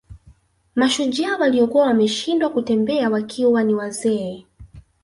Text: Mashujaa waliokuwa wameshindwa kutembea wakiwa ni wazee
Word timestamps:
Mashujaa 0.75 1.37
waliokuwa 1.37 1.85
wameshindwa 1.85 2.49
kutembea 2.49 3.09
wakiwa 3.09 3.63
ni 3.63 3.73
wazee 3.73 4.45